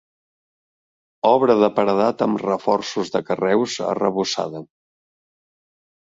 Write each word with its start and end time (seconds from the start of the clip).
Obra 1.31 1.55
de 1.63 1.67
paredat 1.79 2.23
amb 2.27 2.41
reforços 2.43 3.11
de 3.17 3.21
carreus, 3.27 3.75
arrebossada. 3.91 4.63